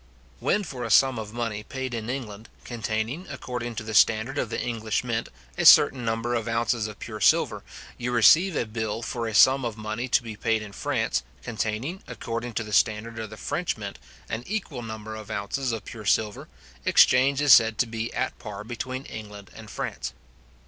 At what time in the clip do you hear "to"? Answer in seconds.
3.75-3.83, 10.07-10.23, 12.53-12.63, 17.77-17.85